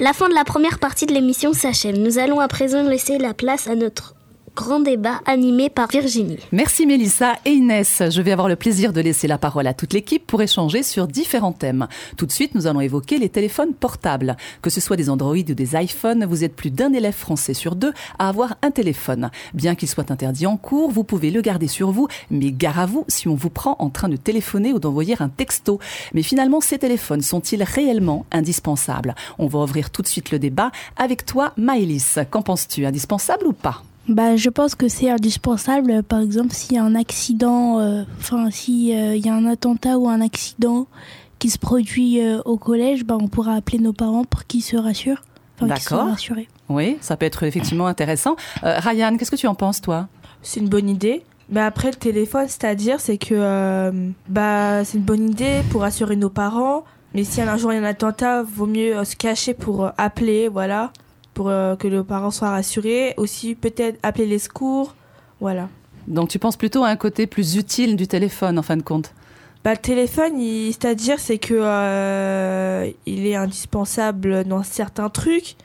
[0.00, 1.96] La fin de la première partie de l'émission s'achève.
[1.96, 4.16] Nous allons à présent laisser la place à notre
[4.54, 6.38] grand débat animé par Virginie.
[6.52, 8.02] Merci Mélissa et Inès.
[8.08, 11.06] Je vais avoir le plaisir de laisser la parole à toute l'équipe pour échanger sur
[11.06, 11.88] différents thèmes.
[12.16, 14.36] Tout de suite, nous allons évoquer les téléphones portables.
[14.62, 17.74] Que ce soit des Android ou des iPhones, vous êtes plus d'un élève français sur
[17.74, 19.30] deux à avoir un téléphone.
[19.54, 22.86] Bien qu'il soit interdit en cours, vous pouvez le garder sur vous, mais gare à
[22.86, 25.80] vous si on vous prend en train de téléphoner ou d'envoyer un texto.
[26.12, 29.14] Mais finalement, ces téléphones sont-ils réellement indispensables?
[29.38, 32.18] On va ouvrir tout de suite le débat avec toi, Maëlys.
[32.30, 32.86] Qu'en penses-tu?
[32.86, 33.82] Indispensable ou pas?
[34.08, 36.02] Bah, je pense que c'est indispensable.
[36.02, 40.08] Par exemple, s'il y a un accident, euh, enfin, s'il y a un attentat ou
[40.08, 40.86] un accident
[41.38, 44.76] qui se produit euh, au collège, bah, on pourra appeler nos parents pour qu'ils se
[44.76, 45.22] rassurent.
[45.60, 46.08] D'accord.
[46.68, 48.36] Oui, ça peut être effectivement intéressant.
[48.64, 50.08] Euh, Ryan, qu'est-ce que tu en penses, toi?
[50.42, 51.22] C'est une bonne idée.
[51.48, 56.30] Mais après, le téléphone, c'est-à-dire, c'est que bah, c'est une bonne idée pour assurer nos
[56.30, 56.84] parents.
[57.14, 60.48] Mais si un jour il y a un attentat, vaut mieux se cacher pour appeler,
[60.48, 60.90] voilà
[61.34, 63.14] pour euh, que le parent soit rassuré.
[63.16, 64.94] Aussi, peut-être appeler les secours.
[65.40, 65.68] Voilà.
[66.06, 69.12] Donc, tu penses plutôt à un côté plus utile du téléphone, en fin de compte?
[69.64, 75.56] Bah, le téléphone, c'est-à-dire, c'est que euh, il est indispensable dans certains trucs.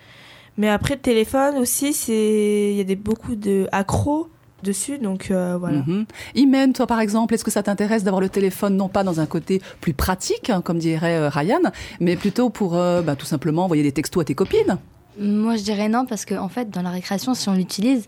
[0.58, 4.30] Mais après, le téléphone aussi, c'est il y a des, beaucoup de accros
[4.64, 5.80] dessus, donc euh, voilà.
[5.80, 9.22] Mm Imen, toi par exemple, est-ce que ça t'intéresse d'avoir le téléphone non pas dans
[9.22, 11.62] un côté plus pratique, hein, comme dirait Ryan,
[12.02, 14.78] mais plutôt pour bah, tout simplement envoyer des textos à tes copines?
[15.20, 18.08] Moi, je dirais non, parce qu'en en fait, dans la récréation, si on l'utilise,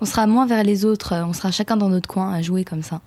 [0.00, 2.82] on sera moins vers les autres, on sera chacun dans notre coin à jouer comme
[2.82, 3.00] ça.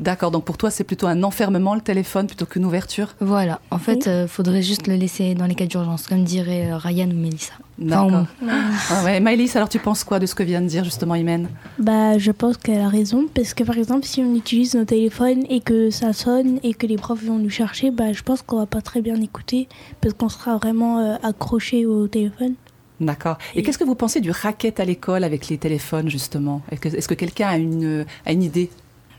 [0.00, 3.14] D'accord, donc pour toi, c'est plutôt un enfermement, le téléphone, plutôt qu'une ouverture?
[3.20, 6.72] Voilà, en fait, il euh, faudrait juste le laisser dans les cas d'urgence, comme dirait
[6.72, 7.52] euh, Ryan ou Mélissa.
[7.78, 8.26] D'accord.
[8.40, 9.20] ah ouais.
[9.20, 11.48] Maëlys, alors tu penses quoi de ce que vient de dire justement Imen?
[11.78, 15.44] Bah, je pense qu'elle a raison, parce que par exemple, si on utilise nos téléphones
[15.48, 18.58] et que ça sonne et que les profs vont nous chercher, bah, je pense qu'on
[18.58, 19.68] va pas très bien écouter,
[20.00, 22.54] parce qu'on sera vraiment euh, accroché au téléphone.
[23.02, 23.36] D'accord.
[23.54, 26.62] Et, qu'est-ce que vous pensez du racket à l'école avec les téléphones, justement?
[26.70, 28.70] Est-ce que, quelqu'un a une, a une idée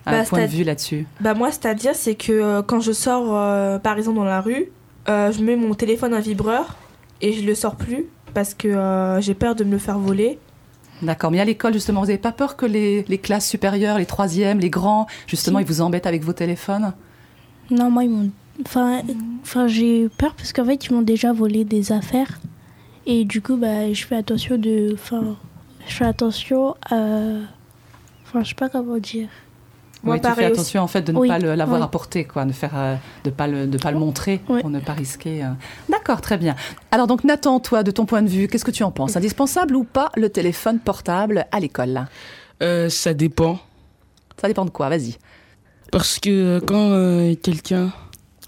[0.06, 1.06] un bah, point de vue là-dessus?
[1.20, 4.70] Bah Moi, c'est-à-dire, c'est que euh, quand je sors, euh, par exemple, dans la rue,
[5.10, 6.78] euh, je mets mon téléphone à vibreur
[7.22, 10.40] et je le sors plus parce que j'ai peur de me le faire voler.
[11.02, 14.06] D'accord, mais à l'école, justement, vous n'avez pas peur que les, les, classes supérieures, les
[14.06, 16.94] troisièmes, les grands, justement, ils vous embêtent avec vos téléphones?
[17.70, 18.32] Non, moi, ils m'ont...
[18.66, 19.02] Enfin,
[19.42, 22.40] enfin j'ai peur parce qu'en fait, ils m'ont déjà volé des affaires.
[23.06, 24.92] Et du coup, bah, je fais attention de.
[24.94, 25.36] Enfin,
[25.88, 26.96] je fais attention à.
[28.26, 29.28] Enfin, je sais pas comment dire.
[30.04, 32.96] Moi, tu fais attention en fait de ne pas l'avoir apporté, quoi, de faire, euh,
[33.24, 35.46] de pas le, de pas le montrer pour ne pas risquer.
[35.46, 35.50] Euh.
[35.88, 36.56] D'accord, très bien.
[36.92, 39.16] Alors donc Nathan, toi, de ton point de vue, qu'est-ce que tu en penses?
[39.16, 42.08] Indispensable ou pas le téléphone portable à l'école?
[42.62, 43.60] Euh, Ça dépend.
[44.42, 44.90] Ça dépend de quoi?
[44.90, 45.16] Vas-y.
[45.90, 46.90] Parce que quand
[47.42, 47.94] quelqu'un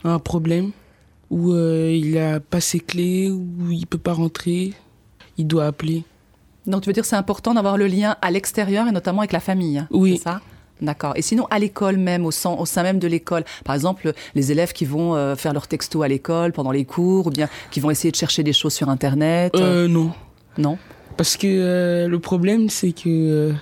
[0.03, 0.71] a un problème,
[1.29, 4.73] où euh, il a pas ses clés, où il peut pas rentrer,
[5.37, 6.03] il doit appeler.
[6.67, 9.39] Donc tu veux dire c'est important d'avoir le lien à l'extérieur et notamment avec la
[9.39, 10.17] famille hein, Oui.
[10.17, 10.41] ça?
[10.81, 11.13] D'accord.
[11.15, 14.51] Et sinon, à l'école même, au sein, au sein même de l'école, par exemple, les
[14.51, 17.79] élèves qui vont euh, faire leurs textos à l'école pendant les cours, ou bien qui
[17.79, 20.11] vont essayer de chercher des choses sur Internet euh, Non.
[20.57, 20.77] Non?
[21.15, 23.53] Parce que le problème, c'est que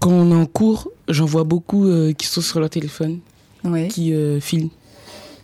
[0.00, 1.88] quand on est en cours, j'en vois beaucoup
[2.18, 3.20] qui sont sur leur téléphone,
[3.64, 3.88] oui.
[3.88, 4.68] qui filment.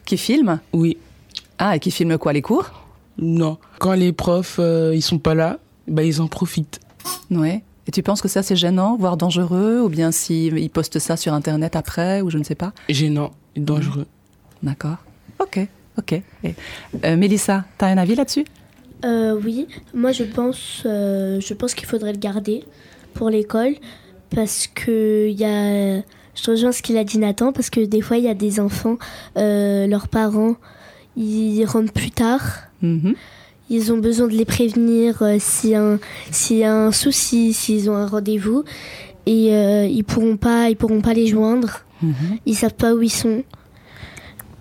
[0.04, 0.60] Qui filment?
[0.74, 0.98] Oui.
[1.58, 2.70] Ah, et qui filment quoi, les cours?
[3.18, 3.58] Non.
[3.78, 5.58] Quand les profs, euh, ils sont pas là,
[5.88, 6.80] bah, ils en profitent.
[7.30, 7.62] Ouais.
[7.86, 11.32] Et tu penses que ça, c'est gênant, voire dangereux Ou bien s'ils postent ça sur
[11.32, 12.72] Internet après, ou je ne sais pas?
[12.88, 14.06] Gênant et dangereux.
[14.62, 14.96] D'accord.
[15.38, 15.60] Ok,
[15.98, 16.20] ok.
[17.04, 18.44] Euh, Mélissa, tu as un avis là-dessus?
[19.04, 22.64] Euh, Oui, moi je pense, je pense qu'il faudrait le garder
[23.14, 23.74] pour l'école
[24.34, 25.98] parce que y a,
[26.34, 28.58] je rejoins ce qu'il a dit Nathan, parce que des fois il y a des
[28.58, 28.96] enfants,
[29.36, 30.56] leurs parents
[31.16, 32.42] ils rentrent plus tard.
[32.82, 33.14] Mhm.
[33.68, 38.06] Ils ont besoin de les prévenir euh, s'il y, a un souci, s'ils ont un
[38.06, 38.64] rendez-vous.
[39.26, 41.80] Et euh, ils pourront pas, ils pourront pas les joindre.
[42.00, 42.38] Mhm.
[42.46, 43.42] Ils savent pas où ils sont.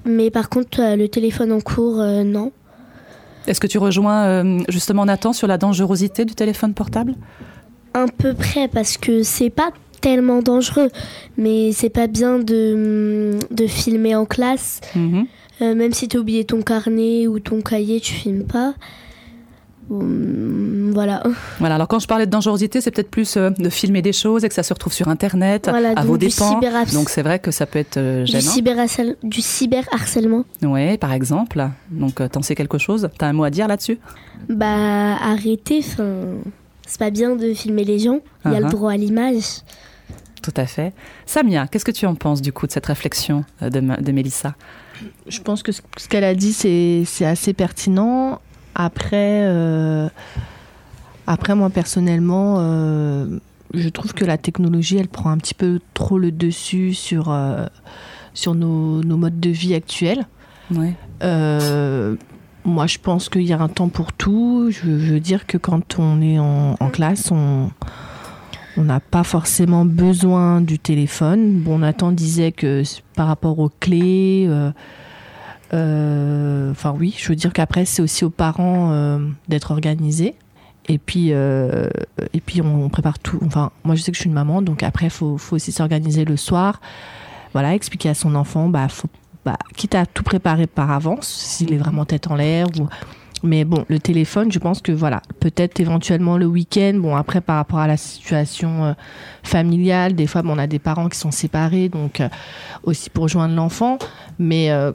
[0.05, 2.51] Mais par contre, euh, le téléphone en cours, non.
[3.45, 7.13] Est-ce que tu rejoins justement Nathan sur la dangerosité du téléphone portable?
[7.93, 9.69] Un peu près, parce que c'est pas
[10.01, 10.89] tellement dangereux,
[11.37, 14.81] mais c'est pas bien de, de filmer en classe.
[14.95, 15.27] Mhm.
[15.61, 18.73] Euh, même si tu as oublié ton carnet ou ton cahier, tu filmes pas.
[19.89, 21.21] Hum, voilà.
[21.59, 24.43] Voilà, alors quand je parlais de dangerosité, c'est peut-être plus euh, de filmer des choses
[24.43, 26.59] et que ça se retrouve sur Internet, à vos dépens.
[26.93, 28.51] Donc c'est vrai que ça peut être euh, gênant.
[29.23, 30.45] Du, cyberharcèlement.
[30.63, 31.69] Oui, par exemple.
[31.91, 33.09] Donc t'en sais quelque chose?
[33.17, 33.99] T'as un mot à dire là-dessus?
[34.49, 38.19] Bah arrêtez, c'est pas bien de filmer les gens.
[38.45, 38.71] Il y a le uh-huh.
[38.71, 39.61] droit à l'image.
[40.41, 40.93] Tout à fait.
[41.25, 44.55] Samia, qu'est-ce que tu en penses du coup de cette réflexion de, de Mélissa?
[45.27, 48.39] Je pense que ce qu'elle a dit, c'est assez pertinent.
[48.75, 50.09] Après, euh,
[51.27, 53.39] après moi personnellement, euh,
[53.73, 57.65] je trouve que la technologie, elle prend un petit peu trop le dessus sur, euh,
[58.33, 60.25] sur nos, nos modes de vie actuels.
[60.73, 60.93] Ouais.
[62.67, 64.69] Moi, je pense qu'il y a un temps pour tout.
[64.71, 67.69] Je, je veux dire que quand on est en, en classe, on
[68.77, 71.61] on n'a pas forcément besoin du téléphone.
[71.61, 72.83] Bon, Nathan disait que
[73.15, 74.71] par rapport aux clés, euh,
[75.73, 80.35] euh, enfin oui, je veux dire qu'après c'est aussi aux parents euh, d'être organisés.
[80.87, 83.39] Et puis, et puis on prépare tout.
[83.43, 86.25] Enfin, moi je sais que je suis une maman, donc après faut, faut aussi s'organiser
[86.25, 86.79] le soir.
[87.53, 89.07] Voilà, expliquer à son enfant, bah, faut,
[89.45, 92.67] bah, quitte à tout préparer par avance, s'il est vraiment tête en l'air.
[92.79, 92.87] Ou...
[93.45, 96.93] Mais bon, le téléphone, je pense que voilà, peut-être éventuellement le week-end.
[96.95, 98.93] Bon, après par rapport à la situation euh,
[99.43, 102.29] familiale, des fois, bon, on a des parents qui sont séparés, donc euh,
[102.83, 103.99] aussi pour joindre l'enfant.
[104.39, 104.91] Mais euh,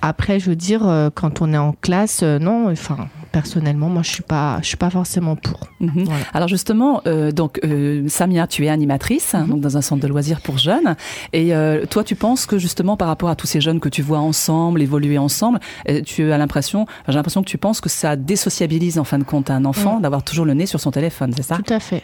[0.00, 4.22] après, je veux dire, quand on est en classe, non, enfin, personnellement, moi, je suis
[4.22, 5.68] pas, je suis pas forcément pour.
[5.80, 6.04] Mhm.
[6.04, 6.24] Voilà.
[6.34, 9.48] Alors justement, euh, donc euh, Samia, tu es animatrice Mhm.
[9.48, 10.96] donc dans un centre de loisirs pour jeunes.
[11.32, 14.02] Et euh, toi, tu penses que justement par rapport à tous ces jeunes que tu
[14.02, 15.60] vois ensemble, évoluer ensemble,
[16.06, 19.50] tu as l'impression, j'ai l'impression que tu penses que ça désociabilise en fin de compte
[19.50, 21.56] un enfant d'avoir toujours le nez sur son téléphone, c'est ça?
[21.56, 22.02] Tout à fait.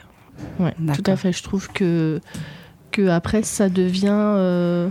[0.59, 1.33] Ouais, tout à fait.
[1.33, 2.21] Je trouve que,
[2.91, 4.91] que après, ça devient.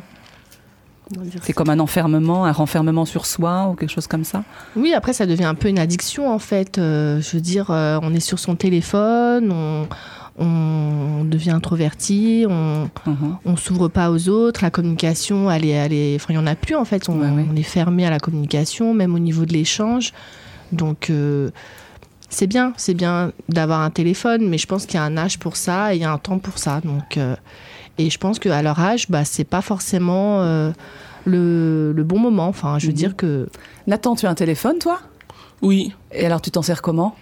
[1.42, 4.44] C'est comme un enfermement, un renfermement sur soi ou quelque chose comme ça
[4.76, 6.78] Oui, après, ça devient un peu une addiction, en fait.
[6.78, 9.88] Euh, je veux dire, euh, on est sur son téléphone, on,
[10.44, 13.38] on devient introverti, on Mhm.
[13.46, 16.48] on s'ouvre pas aux autres, la communication, elle est, elle est, enfin, il y en
[16.48, 17.08] a plus en fait.
[17.10, 17.46] On, Ouais, ouais.
[17.52, 20.12] on est fermé à la communication, même au niveau de l'échange.
[20.72, 21.52] Donc euh,
[22.30, 25.38] c'est bien, c'est bien d'avoir un téléphone, mais je pense qu'il y a un âge
[25.38, 26.82] pour ça et il y a un temps pour ça.
[26.84, 27.18] Donc
[27.98, 30.72] et je pense qu'à leur âge, bah c'est pas forcément euh,
[31.26, 32.48] le, le bon moment.
[32.48, 32.98] Enfin, je veux Mhm.
[32.98, 33.48] dire que
[33.88, 35.00] Nathan, tu as un téléphone, toi?
[35.62, 37.16] Oui, Et alors, tu t'en sers comment?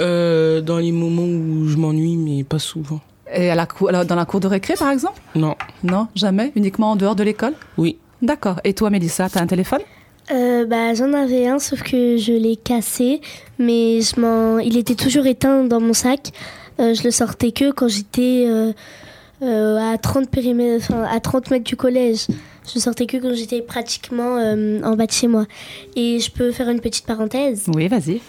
[0.00, 3.00] Euh, dans les moments où je m'ennuie, mais pas souvent.
[3.34, 3.66] Et à la
[4.04, 5.20] dans la cour de récré, par exemple?
[5.34, 5.54] Non,
[5.84, 6.52] Non, jamais?
[6.56, 7.54] Uniquement en dehors de l'école?
[7.78, 7.98] Oui.
[8.20, 8.60] D'accord.
[8.64, 9.80] Et toi, Mélissa, tu as un téléphone?
[10.30, 13.20] Euh, bah, j'en avais un, sauf que je l'ai cassé,
[13.58, 14.58] mais je m'en...
[14.58, 16.30] il était toujours éteint dans mon sac.
[16.80, 18.72] Euh, je le sortais que quand j'étais euh,
[19.42, 22.26] euh, à, 30 périmètres, enfin, à 30 mètres du collège.
[22.72, 25.46] Je sortais que quand j'étais pratiquement euh, en bas de chez moi.
[25.96, 27.64] Et je peux faire une petite parenthèse.
[27.74, 28.20] Oui, vas-y.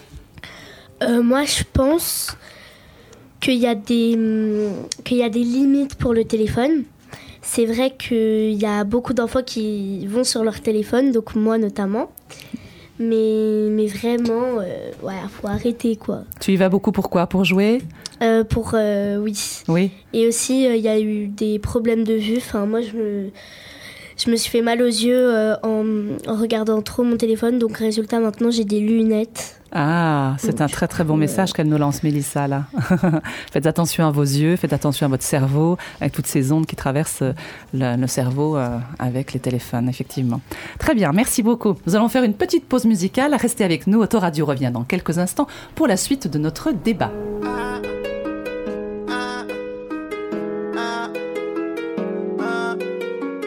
[1.04, 2.36] Euh, moi, je pense
[3.39, 4.18] qu'il y, a des,
[5.04, 6.83] qu'il y a des limites pour le téléphone.
[7.42, 12.09] C'est vrai qu'il y a beaucoup d'enfants qui vont sur leur téléphone, donc moi notamment.
[13.00, 16.24] Mais, mais vraiment, ouais, faut arrêter quoi.
[16.39, 17.81] Tu y vas beaucoup pourquoi Pour jouer?
[18.23, 19.37] Euh, pour, euh, oui.
[19.67, 19.91] Oui.
[20.13, 22.37] Et aussi, euh, il y a eu des problèmes de vue.
[22.37, 23.29] Enfin, moi, je me,
[24.17, 25.29] je me suis fait mal aux yeux
[25.63, 25.85] en,
[26.27, 27.59] en regardant trop mon téléphone.
[27.59, 29.59] Donc, résultat, maintenant, j'ai des lunettes.
[29.75, 32.65] Ah, c'est un très très bon message qu'elle nous lance, Mélissa, là.
[33.51, 36.75] faites attention à vos yeux, faites attention à votre cerveau, avec toutes ces ondes qui
[36.75, 37.33] traversent euh,
[37.73, 40.41] le, le cerveau euh, avec les téléphones, effectivement.
[40.77, 41.75] Très bien, merci beaucoup.
[41.87, 43.33] Nous allons faire une petite pause musicale.
[43.33, 43.99] Restez avec nous.
[43.99, 47.11] Autoradio revient dans quelques instants pour la suite de notre débat.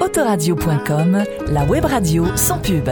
[0.00, 2.88] Autoradio.com, la web radio sans pub.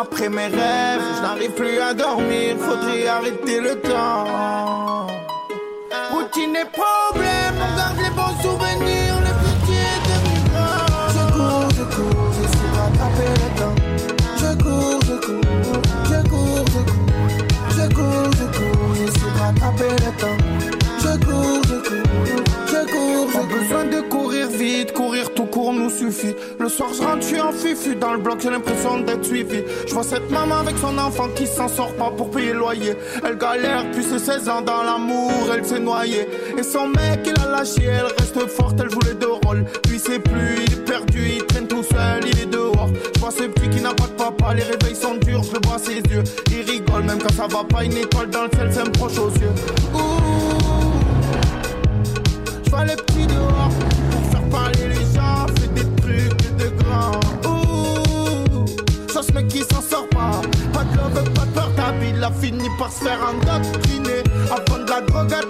[0.00, 5.06] Après mes rêves, je n'arrive plus à dormir, faudrait arrêter le temps.
[6.12, 7.29] Routine et problème,
[24.60, 26.34] vite, courir tout court nous suffit.
[26.58, 29.62] Le soir, je rentre, je en fufu dans le bloc, j'ai l'impression d'être suivi.
[29.86, 32.94] Je vois cette maman avec son enfant qui s'en sort pas pour payer le loyer.
[33.24, 36.28] Elle galère depuis ses 16 ans dans l'amour, elle s'est noyée.
[36.58, 39.64] Et son mec, il a lâché, elle reste forte, elle joue les deux rôles.
[39.88, 42.90] Lui, c'est plus, il est perdu, il traîne tout seul, il est dehors.
[43.14, 45.60] Je vois ce petit qui n'a pas de papa, les réveils sont durs, je le
[45.66, 46.24] vois ses yeux.
[46.50, 49.30] Il rigole, même quand ça va pas, une étoile dans le ciel, me proche aux
[49.30, 49.54] yeux.
[49.94, 50.00] Ouh.
[52.64, 53.70] Je vois les petits dehors
[62.40, 64.22] ta vie, il a fini par se faire endoctriner.
[64.50, 65.42] Avant de la drogue à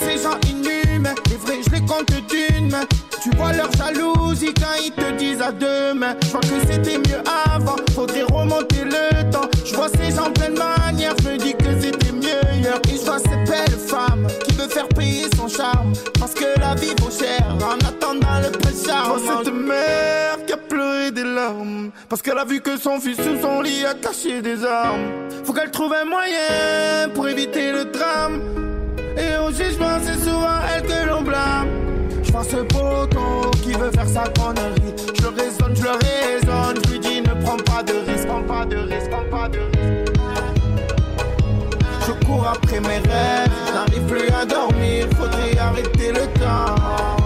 [0.00, 2.84] Ces gens inhumains, les vrais, je les compte d'une main.
[3.22, 6.14] Tu vois leur jalousie quand ils te disent à demain.
[6.22, 7.22] Je vois que c'était mieux
[7.54, 9.48] avant, faudrait remonter le temps.
[9.64, 12.78] Je vois ces gens pleine manière, je me dis que c'était mieux hier.
[12.88, 15.92] Et je vois cette belle femme qui veut faire payer son charme.
[16.18, 19.18] Parce que la vie vaut cher en attendant le prêt charme.
[19.18, 21.90] Je vois cette mère qui a pleuré des larmes.
[22.08, 25.06] Parce qu'elle a vu que son fils sous son lit a caché des armes.
[25.44, 28.75] Faut qu'elle trouve un moyen pour éviter le drame.
[29.16, 31.68] Et au jugement, c'est souvent elle que l'on blâme.
[32.22, 34.94] Je vois ce poteau qui veut faire sa connerie.
[35.16, 36.82] Je le raisonne, je le raisonne.
[36.84, 39.58] Je lui dis ne prends pas de risque, prends pas de risque, prends pas de
[39.58, 40.12] risque.
[42.06, 45.06] Je cours après mes rêves, n'arrive plus à dormir.
[45.16, 47.25] Faudrait arrêter le temps.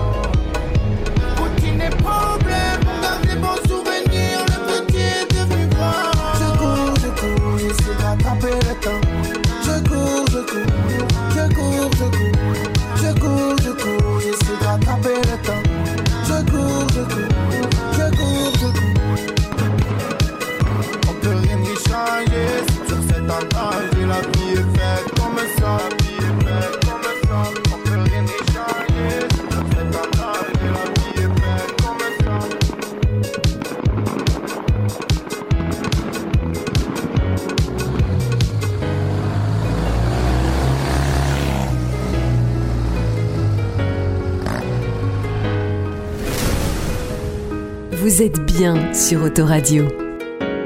[48.20, 49.88] Vous êtes bien sur Autoradio.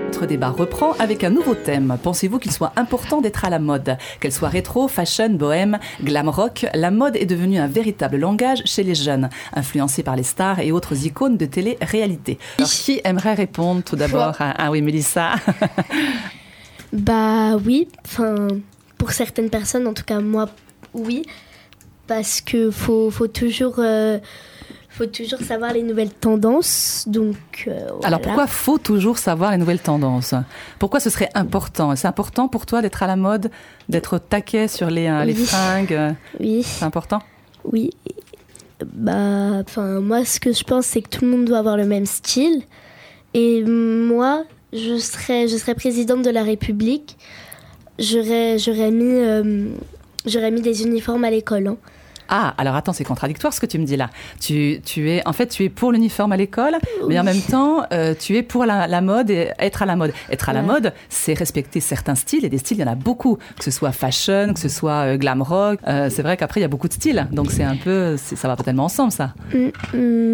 [0.06, 1.96] Notre débat reprend avec un nouveau thème.
[2.02, 3.96] Pensez-vous qu'il soit important d'être à la mode?
[4.18, 8.82] Qu'elle soit rétro, fashion, bohème, glam rock, la mode est devenue un véritable langage chez
[8.82, 12.40] les jeunes, influencé par les stars et autres icônes de télé-réalité.
[12.58, 14.50] Alors, qui aimerait répondre tout d'abord à...
[14.58, 15.34] Ah oui, Mélissa?
[16.92, 18.48] Bah oui, enfin,
[18.98, 20.48] pour certaines personnes, en tout cas moi,
[20.92, 21.22] oui,
[22.08, 24.18] parce que faut, faut toujours, euh,
[24.96, 27.04] faut toujours savoir les nouvelles tendances.
[27.08, 27.36] Donc,
[27.66, 30.34] euh, Alors pourquoi faut toujours savoir les nouvelles tendances?
[30.78, 31.96] Pourquoi ce serait important?
[31.96, 33.50] C'est important pour toi d'être à la mode,
[33.88, 36.14] d'être taquet sur les, euh, les fringues?
[36.38, 37.20] Oui, C'est important?
[37.64, 37.90] Oui.
[38.84, 41.86] Bah, enfin, moi, ce que je pense, c'est que tout le monde doit avoir le
[41.86, 42.62] même style.
[43.32, 47.16] Et moi, je serais, je serais présidente de la République.
[47.98, 49.68] J'aurais, j'aurais mis, euh,
[50.26, 51.66] j'aurais mis des uniformes à l'école.
[51.68, 51.76] hein.
[52.28, 54.10] Ah, alors attends, c'est contradictoire ce que tu me dis là.
[54.40, 56.76] Tu, tu es, en fait, tu es pour l'uniforme à l'école,
[57.08, 59.96] mais en même temps, euh, tu es pour la, la mode et être à la
[59.96, 60.12] mode.
[60.30, 62.94] Être à la mode, c'est respecter certains styles, et des styles, il y en a
[62.94, 63.36] beaucoup.
[63.58, 65.80] Que ce soit fashion, que ce soit euh, glam rock.
[65.86, 67.26] Euh, c'est vrai qu'après, il y a beaucoup de styles.
[67.32, 69.34] Donc c'est un peu, ça va pas tellement ensemble, ça.
[69.52, 69.68] Mm,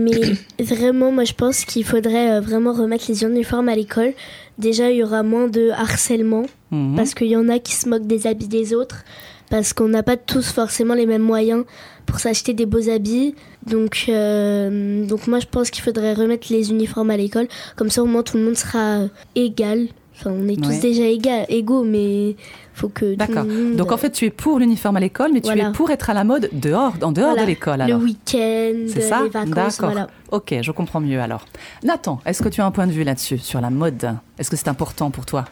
[0.04, 4.12] Mais vraiment, moi, je pense qu'il faudrait vraiment remettre les uniformes à l'école.
[4.58, 6.44] Déjà, il y aura moins de harcèlement.
[6.70, 6.94] Mhm.
[6.94, 9.02] parce qu'il y en a qui se moquent des habits des autres,
[9.50, 11.64] parce qu'on n'a pas tous forcément les mêmes moyens
[12.06, 13.34] pour s'acheter des beaux habits.
[13.66, 18.02] Donc, euh, donc moi je pense qu'il faudrait remettre les uniformes à l'école, comme ça
[18.02, 19.88] au moins tout le monde sera euh, égal.
[20.18, 20.80] Enfin, on est tous Ouais.
[20.80, 22.36] déjà égal, égaux, mais
[22.74, 23.44] faut que D'accord.
[23.44, 23.76] le monde...
[23.76, 25.70] Donc en fait, tu es pour l'uniforme à l'école, mais tu Voilà.
[25.70, 27.42] es pour être à la mode dehors, en dehors Voilà.
[27.42, 27.78] de l'école.
[27.78, 28.02] le Alors.
[28.02, 29.90] week-end, C'est ça les vacances, D'accord.
[29.92, 30.08] voilà.
[30.30, 31.46] Ok, je comprends mieux alors.
[31.84, 34.14] Nathan, est-ce que tu as un point de vue là-dessus, sur la mode?
[34.38, 35.46] Est-ce que c'est important pour toi?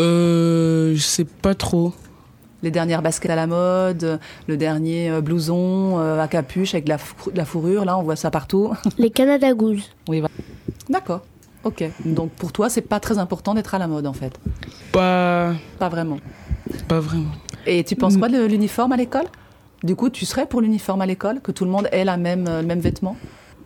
[0.00, 1.92] Euh, je sais pas trop.
[2.62, 6.90] Les dernières baskets à la mode, le dernier euh, blouson euh, à capuche avec de
[6.90, 8.72] la, fou- de la fourrure, là on voit ça partout.
[8.98, 9.84] Les Canada Goose.
[10.08, 10.34] Oui, voilà.
[10.90, 11.22] D'accord.
[11.64, 11.84] Ok.
[12.04, 14.38] Donc pour toi, c'est pas très important d'être à la mode en fait?
[14.92, 16.18] Pas, Pas vraiment.
[16.88, 17.30] pas vraiment.
[17.66, 19.26] Et tu penses quoi de l'uniforme à l'école?
[19.82, 22.46] Du coup, tu serais pour l'uniforme à l'école, que tout le monde ait la même,
[22.48, 23.16] euh, le même vêtement,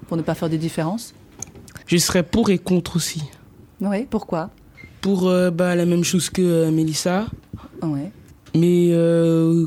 [0.07, 1.15] pour ne pas faire de différence?
[1.87, 3.25] Je serais pour et contre aussi.
[3.81, 4.07] Oui.
[4.09, 4.51] Pourquoi?
[5.01, 7.27] Pour euh, bah, la même chose que euh, Mélissa,
[7.83, 8.03] Oui.
[8.55, 9.67] Mais euh,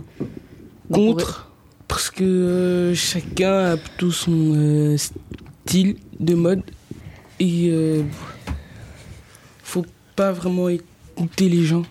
[0.92, 1.50] contre
[1.88, 6.62] parce que euh, chacun a plutôt son euh, style de mode
[7.40, 8.04] et euh,
[9.64, 11.84] faut pas vraiment écouter les gens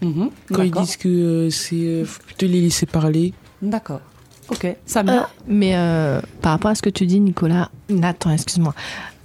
[0.00, 0.30] Mhm.
[0.52, 3.32] quand ils disent que euh, c'est euh, faut plutôt les laisser parler.
[3.62, 4.00] D'accord.
[4.48, 4.66] Ok.
[4.84, 8.74] Samia Mais euh, par rapport à ce que tu dis, Nicolas, Nathan, excuse-moi,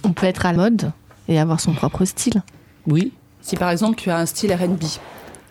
[0.04, 0.92] on peut être à la mode
[1.26, 2.42] et avoir son propre style.
[2.86, 4.84] Oui, Si par exemple tu as un style RB,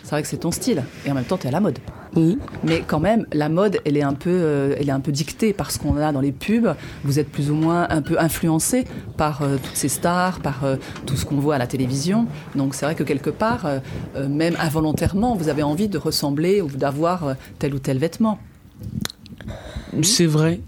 [0.08, 1.80] c'est vrai que c'est ton style, et en même temps tu es à la mode.
[2.16, 2.40] oui.
[2.64, 5.52] Mais quand même, la mode, elle est un peu, euh, elle est un peu dictée
[5.52, 6.74] par ce qu'on a dans les pubs.
[7.04, 8.86] Vous êtes plus ou moins un peu influencé
[9.18, 12.26] par euh, toutes ces stars, par euh, tout ce qu'on voit à la télévision.
[12.56, 13.68] Donc c'est vrai que quelque part,
[14.30, 18.40] même involontairement, vous avez envie de ressembler ou d'avoir tel ou tel vêtement,
[20.02, 20.62] c'est vrai.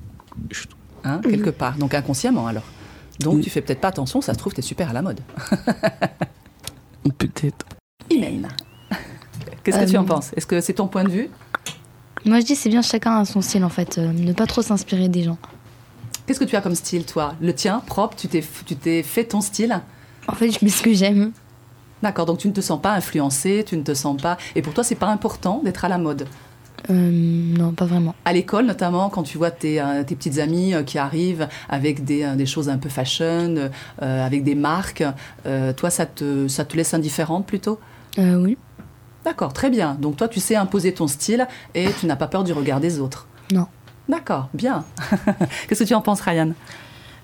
[1.05, 1.77] hein, quelque part.
[1.77, 2.65] Donc inconsciemment alors.
[3.21, 3.41] Donc Oui.
[3.41, 5.21] tu fais peut-être pas attention, ça se trouve, tu es super à la mode.
[7.17, 7.65] Peut-être.
[8.09, 8.47] Imen.
[9.71, 10.31] Qu'est-ce que tu en Euh, penses?
[10.35, 11.29] Est-ce que c'est ton point de vue?
[12.25, 14.61] Moi, je dis c'est bien chacun a son style en fait, euh, ne pas trop
[14.61, 15.37] s'inspirer des gens.
[16.25, 17.35] Qu'est-ce que tu as comme style, toi?
[17.41, 19.79] Le tien, propre, tu t'es, tu t'es fait ton style?
[20.27, 21.31] En fait, je mets ce que j'aime.
[22.03, 24.37] D'accord, donc tu ne te sens pas influencé, tu ne te sens pas...
[24.55, 26.27] Et pour toi, c'est pas important d'être à la mode?
[26.89, 28.15] Euh, non, pas vraiment.
[28.25, 32.45] À l'école, notamment, quand tu vois tes, tes petites amies qui arrivent avec des, des
[32.45, 33.69] choses un peu fashion,
[34.01, 35.03] euh, avec des marques,
[35.45, 37.79] euh, toi, ça te, ça te laisse indifférente plutôt?
[38.17, 38.57] Oui.
[39.25, 39.95] D'accord, très bien.
[39.99, 42.99] Donc toi, tu sais imposer ton style et tu n'as pas peur du regard des
[42.99, 43.67] autres Non.
[44.07, 44.85] D'accord, bien.
[45.67, 46.53] Qu'est-ce que tu en penses, Ryan?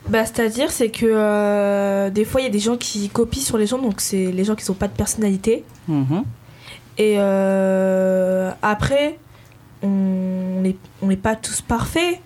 [0.08, 3.58] Bah, c'est-à-dire, c'est que euh, des fois, il y a des gens qui copient sur
[3.58, 5.64] les gens, donc c'est les gens qui n'ont pas de personnalité.
[5.88, 6.24] Mhm.
[6.98, 9.18] Et euh, après,
[9.82, 12.20] on n'est on pas tous parfaits.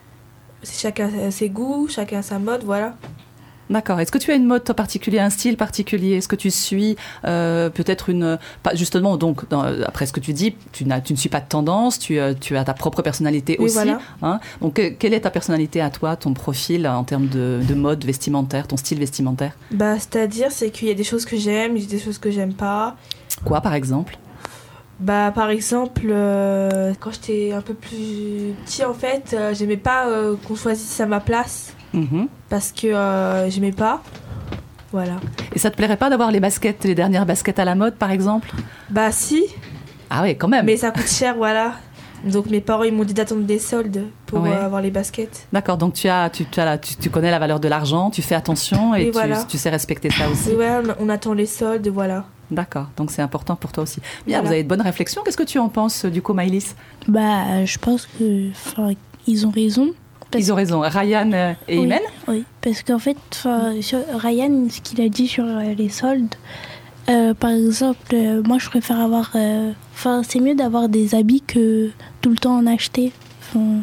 [0.62, 2.96] C'est Chacun a ses goûts, chacun a sa mode, voilà.
[3.70, 4.00] D'accord.
[4.00, 6.16] Est-ce que tu as une mode toi, particulière, un style particulier?
[6.18, 6.96] Est-ce que tu suis
[7.26, 8.40] euh, peut-être une...
[8.64, 12.00] Pas, justement, donc, dans- après ce que tu dis, tu, ne suis pas de tendance,
[12.00, 13.74] tu, euh, tu as ta propre personnalité Oui, aussi.
[13.76, 14.00] voilà.
[14.24, 14.40] hein?
[14.62, 18.04] donc, euh, quelle est ta personnalité à toi, ton profil en termes de, de mode
[18.06, 19.52] vestimentaire, ton style vestimentaire?
[19.72, 22.18] Bah, c'est-à-dire, c'est qu'il y a des choses que j'aime, il y a des choses
[22.18, 22.96] que j'aime pas.
[23.46, 24.18] Quoi, par exemple?
[25.00, 30.08] Bah, par exemple, euh, quand j'étais un peu plus petit, en fait, euh, j'aimais pas
[30.10, 32.28] euh, qu'on choisisse à ma place Mhm.
[32.50, 34.02] parce que euh, j'aimais pas.
[34.92, 35.14] Voilà.
[35.54, 38.10] Et ça te plairait pas d'avoir les baskets, les dernières baskets à la mode, par
[38.12, 38.50] exemple?
[38.90, 39.44] Bah, si,
[40.10, 40.66] Ah oui, quand même.
[40.66, 41.74] mais ça coûte cher, voilà.
[42.26, 44.50] Donc, mes parents, ils m'ont dit d'attendre des soldes pour Ouais.
[44.50, 45.48] euh, avoir les baskets.
[45.54, 48.10] D'accord, donc tu, as, tu, tu, as la- tu, tu connais la valeur de l'argent,
[48.10, 49.44] tu fais attention et Et tu, voilà.
[49.44, 50.50] tu sais respecter ça aussi.
[50.52, 50.70] Et ouais,
[51.00, 52.26] on- on attend les soldes, voilà.
[52.52, 54.02] D'accord, donc c'est important pour toi aussi.
[54.26, 54.42] Bien, Voilà.
[54.42, 55.22] vous avez de bonnes réflexions.
[55.24, 56.74] Qu'est-ce que tu en penses du coup, Maïlis?
[57.08, 58.50] Bah, je pense que,
[59.28, 59.92] ils ont raison.
[60.38, 60.82] Ils ont raison.
[60.82, 63.18] Ryan euh, et Oui, Imen Oui, parce qu'en fait,
[64.14, 66.36] Ryan, ce qu'il a dit sur euh, les soldes,
[67.10, 69.32] euh, par exemple, euh, moi je préfère avoir.
[69.36, 71.90] euh, Enfin, c'est mieux d'avoir des habits que
[72.22, 73.12] tout le temps en acheter.
[73.42, 73.80] 'Fin,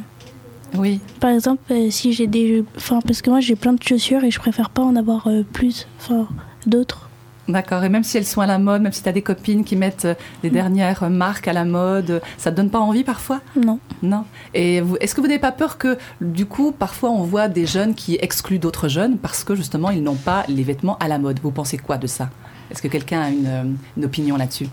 [0.78, 1.00] Oui.
[1.20, 2.64] par exemple, si j'ai des.
[2.76, 5.86] Enfin, parce que moi j'ai plein de chaussures et je préfère pas en avoir plus.
[6.00, 6.26] Enfin,
[6.66, 7.05] d'autres.
[7.48, 9.62] D'accord, et même si elles sont à la mode, même si tu as des copines
[9.62, 12.80] qui mettent euh, les dernières euh, marques à la mode, euh, ça te donne pas
[12.80, 13.40] envie parfois?
[13.54, 13.78] Non.
[14.02, 14.24] Non.
[14.52, 17.94] Et est-ce que vous n'avez pas peur que, du coup, parfois on voit des jeunes
[17.94, 21.38] qui excluent d'autres jeunes parce que justement ils n'ont pas les vêtements à la mode?
[21.40, 22.30] Vous pensez quoi de ça?
[22.70, 23.62] Est-ce que quelqu'un a une, euh,
[23.96, 24.66] une opinion là-dessus?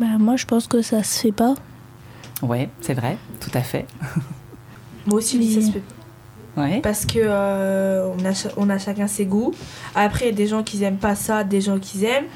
[0.00, 1.54] Bah, moi je pense que ça se fait pas.
[2.42, 3.86] Oui, c'est vrai, tout à fait.
[5.06, 5.82] Moi aussi, dis ça se fait
[6.82, 9.52] Parce que euh, on, a, on a chacun ses goûts.
[9.94, 12.26] Après, il y a des gens qui aiment pas ça, des gens qui aiment.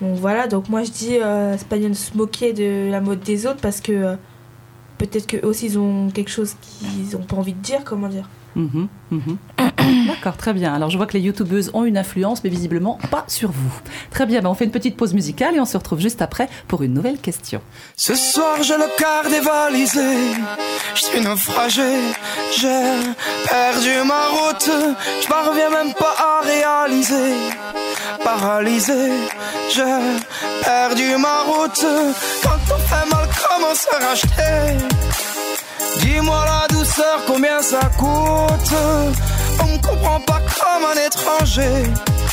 [0.00, 3.20] Donc voilà, donc moi je dis, euh, c'est pas de se moquer de la mode
[3.20, 4.14] des autres parce que euh,
[4.96, 8.28] peut-être qu'eux aussi ils ont quelque chose qu'ils ont pas envie de dire, comment dire.
[8.58, 9.36] Mhm, mhm.
[10.08, 10.74] D'accord, très bien.
[10.74, 13.72] Alors je vois que les youtubeuses ont une influence, mais visiblement pas sur vous.
[14.10, 16.48] Très bien, ben, on fait une petite pause musicale et on se retrouve juste après
[16.66, 17.60] pour une nouvelle question.
[17.96, 20.34] Ce soir j'ai le cœur dévalisé,
[20.94, 21.92] je suis naufragé,
[22.58, 22.82] j'ai
[23.48, 24.70] perdu ma route,
[25.22, 27.34] je parviens même pas à réaliser,
[28.24, 29.12] paralysé,
[29.70, 31.86] j'ai perdu ma route,
[32.42, 34.84] quand on fait mal comment se racheter?
[36.00, 38.74] Dis-moi la douceur combien ça coûte,
[39.62, 41.82] on me comprend pas comme un étranger,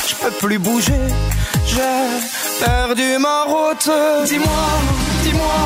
[0.08, 1.06] je peux plus bouger,
[1.66, 3.90] j'ai perdu ma route,
[4.26, 4.66] dis-moi,
[5.22, 5.58] dis-moi.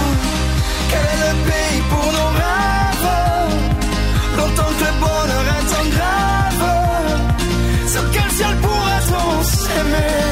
[0.91, 3.11] Quel est le pays pour nos rêves
[4.39, 6.69] Longtemps que le bonheur est en grève.
[7.87, 10.30] Sur quel ciel pourrait-on s'aimer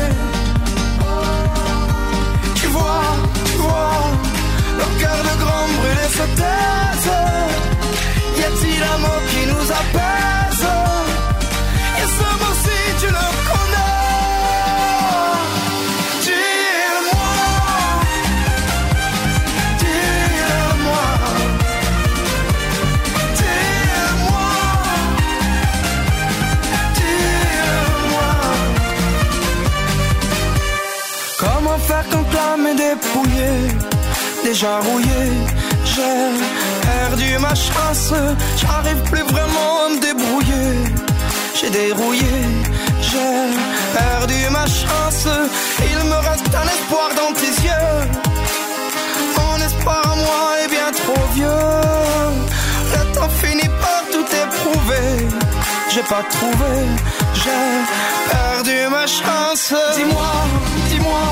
[34.51, 35.33] déjà rouillée
[35.85, 36.27] J'ai
[36.89, 38.13] perdu ma chance,
[38.61, 40.71] j'arrive plus vraiment à me débrouiller.
[41.59, 42.37] J'ai dérouillé,
[43.09, 43.35] j'ai
[43.99, 45.27] perdu ma chance,
[45.93, 47.97] il me reste un espoir dans tes yeux.
[49.39, 51.67] Mon espoir à moi est bien trop vieux.
[52.95, 55.11] Le temps finit par tout éprouver.
[55.93, 56.73] J'ai pas trouvé,
[57.41, 57.65] j'ai
[58.33, 59.75] perdu ma chance.
[59.97, 60.33] Dis-moi,
[60.91, 61.25] dis-moi,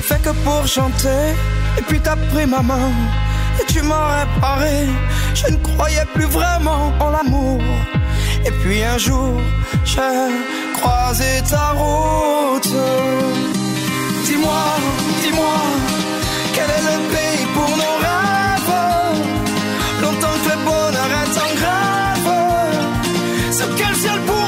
[0.00, 1.34] c'était fait que pour chanter.
[1.78, 2.90] Et puis t'as pris ma main
[3.60, 4.86] et tu m'as réparé.
[5.34, 7.60] Je ne croyais plus vraiment en l'amour.
[8.44, 9.40] Et puis un jour,
[9.84, 10.00] j'ai
[10.78, 12.72] croisé ta route.
[14.24, 14.62] Dis-moi,
[15.22, 15.56] dis-moi,
[16.54, 18.76] quel est le pays pour nos rêves?
[20.02, 22.32] Longtemps que le bonheur est en grève.
[23.52, 24.39] Sur quel ciel pourrait-on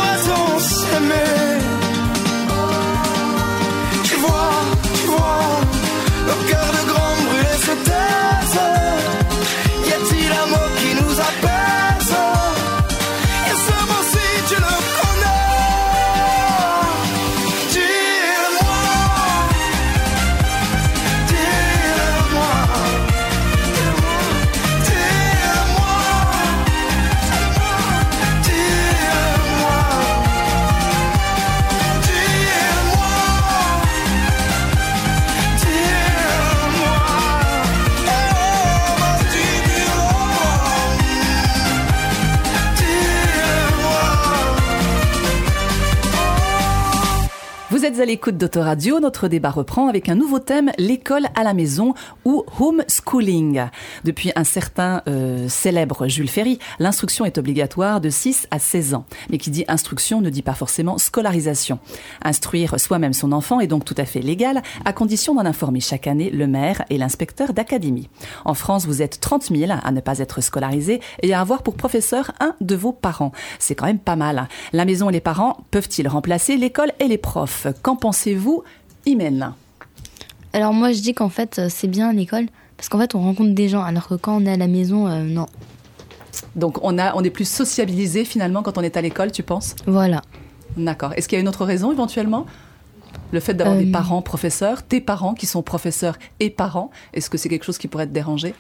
[48.00, 49.00] à l'écoute d'Autoradio.
[49.00, 53.66] Notre débat reprend avec un nouveau thème, l'école à la maison ou homeschooling.
[54.05, 59.05] Depuis un certain euh, célèbre Jules Ferry, l'instruction est obligatoire de 6 à 16 ans.
[59.31, 61.81] Mais qui dit instruction ne dit pas forcément scolarisation.
[62.24, 66.07] Instruire soi-même son enfant est donc tout à fait légal, à condition d'en informer chaque
[66.07, 68.09] année le maire et l'inspecteur d'académie.
[68.44, 71.74] En France, vous êtes 30 000 à ne pas être scolarisé et à avoir pour
[71.74, 73.33] professeur un de vos parents.
[73.59, 74.48] C'est quand même pas mal.
[74.72, 77.66] La maison et les parents peuvent-ils remplacer l'école et les profs?
[77.83, 78.62] Qu'en pensez-vous,
[79.07, 79.55] Imen
[80.53, 83.55] Alors moi je dis qu'en fait euh, c'est bien l'école parce qu'en fait on rencontre
[83.55, 85.47] des gens alors que quand on est à la maison euh, non.
[86.57, 89.75] Donc on, a, on est plus sociabilisé finalement quand on est à l'école, tu penses?
[89.87, 90.23] Voilà.
[90.77, 91.12] D'accord.
[91.16, 92.47] Est-ce qu'il y a une autre raison éventuellement?
[93.33, 97.29] Le fait d'avoir Euh, des parents professeurs, tes parents qui sont professeurs et parents, est-ce
[97.31, 98.55] que c'est quelque chose qui pourrait te déranger?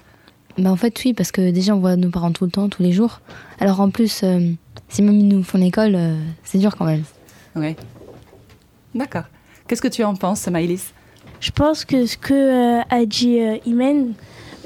[0.58, 2.82] Bah en fait oui parce que déjà on voit nos parents tout le temps, tous
[2.82, 3.20] les jours.
[3.60, 4.50] Alors en plus euh,
[4.88, 7.04] si même ils nous font l'école euh, c'est dur quand même.
[7.56, 7.74] Oui.
[8.94, 9.24] D'accord.
[9.66, 10.92] Qu'est-ce que tu en penses, Maïlis?
[11.40, 14.12] Je pense que ce que euh, a dit euh, Imen,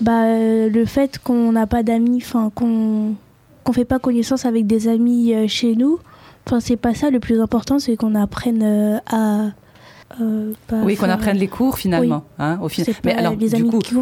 [0.01, 3.15] bah, euh, le fait qu'on n'a pas d'amis, enfin qu'on
[3.65, 5.99] qu'on fait pas connaissance avec des amis euh, chez nous,
[6.47, 7.11] enfin c'est pas ça.
[7.11, 9.53] Le plus important, c'est qu'on apprenne à
[10.21, 10.53] euh,
[10.85, 12.25] Oui, qu'on apprenne les cours finalement.
[12.39, 12.95] hein, au final.
[13.03, 13.95] Pas les du coup, qui.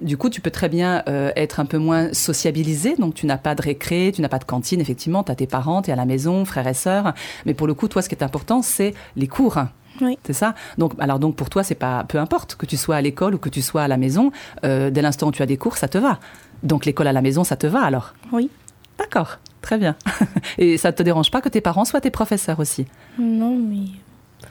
[0.00, 3.38] Du coup, tu peux très bien euh, être un peu moins sociabilisé, donc tu n'as
[3.38, 5.92] pas de récré, tu n'as pas de cantine, effectivement, tu as tes parents, tu es
[5.92, 7.12] à la maison, frères et sœurs,
[7.46, 9.58] mais pour le coup, toi, ce qui est important, c'est les cours.
[10.00, 10.16] Oui.
[10.24, 10.54] C'est ça?
[10.78, 13.38] Donc, alors donc pour toi, c'est pas peu importe que tu sois à l'école ou
[13.38, 14.30] que tu sois à la maison.
[14.64, 16.20] euh, dès l'instant où tu as des cours, ça te va.
[16.62, 18.14] Donc l'école à la maison, ça te va alors?
[18.32, 18.48] Oui.
[18.96, 19.96] D'accord, très bien.
[20.58, 22.86] Et ça te dérange pas que tes parents soient tes professeurs aussi?
[23.18, 23.86] Non, mais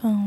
[0.03, 0.17] enfin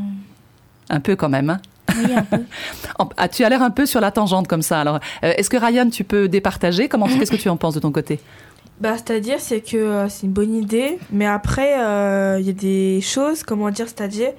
[0.90, 1.48] Un peu quand même.
[1.50, 1.60] Hein
[1.96, 2.42] oui un peu.
[3.16, 4.80] Ah, tu as l'air un peu sur la tangente comme ça.
[4.80, 6.88] Alors, euh, est-ce que Ryan, tu peux départager?
[6.88, 8.20] Comment Qu'est-ce que tu en penses de ton côté?
[8.80, 12.52] Bah, c'est-à-dire, c'est que euh, c'est une bonne idée, mais après, euh, il y a
[12.54, 14.32] des choses, comment dire, c'est-à-dire,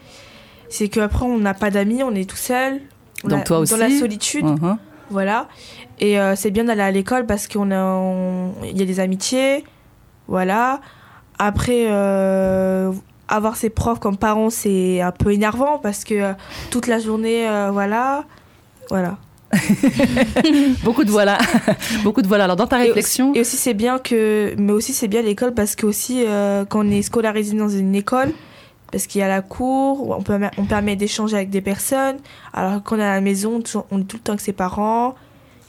[0.69, 2.81] c'est qu'après, on n'a pas d'amis, on est tout seul.
[3.23, 4.77] on Donc a- toi aussi Dans la solitude, Mhm.
[5.09, 5.47] voilà.
[5.99, 9.63] Et euh, c'est bien d'aller à l'école parce qu'on a, on- y a des amitiés,
[10.27, 10.81] voilà.
[11.37, 12.91] Après, euh,
[13.32, 16.34] avoir ses profs comme parents, c'est un peu énervant parce que euh,
[16.70, 18.26] toute la journée, euh, voilà,
[18.89, 19.17] voilà.
[20.84, 21.38] Beaucoup de voilà.
[22.04, 22.46] Beaucoup de voilà.
[22.46, 23.32] Alors, dans ta Et réflexion.
[23.32, 26.65] aussi- Et aussi, c'est bien que, mais aussi c'est bien l'école parce que aussi euh,
[26.65, 28.32] quand on est scolarisé dans une école,
[28.91, 32.17] parce qu'il y a la cour, on peut, on permet d'échanger avec des personnes.
[32.54, 35.15] Alors qu'on est à la maison, on est tout le temps avec ses parents.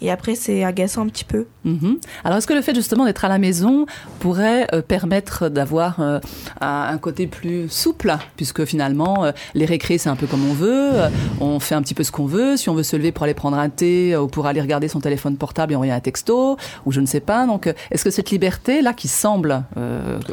[0.05, 1.47] Et après, c'est agaçant un petit peu.
[1.65, 1.99] Mhm.
[2.25, 3.87] Alors, est-ce que le fait justement d'être à la maison
[4.19, 6.19] pourrait euh, permettre d'avoir euh,
[6.61, 10.91] un côté plus souple, puisque finalement, euh, les récrés, c'est un peu comme on veut,
[11.41, 12.57] on fait un petit peu ce qu'on veut.
[12.57, 14.99] Si on veut se lever pour aller prendre un thé ou pour aller regarder son
[15.01, 17.47] téléphone portable et envoyer un texto, ou je ne sais pas.
[17.47, 19.63] Donc, est-ce que cette liberté-là qui semble,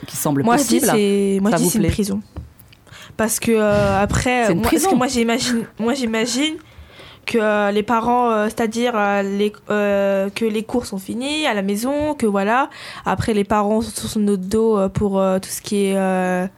[0.07, 1.91] qui semble Moi, possible, moi, ça je dis vous c'est une plaît?
[1.91, 2.21] prison.
[3.17, 4.91] Parce que euh, après, C'est une moi, parce prison.
[4.91, 6.53] que moi j'imagine, moi j'imagine
[7.29, 11.61] que euh, les parents, euh, c'est-à-dire euh, les, que les cours sont finis à la
[11.61, 12.69] maison, que voilà.
[13.05, 16.49] Après, les parents sont sur notre dos pour tout ce qui est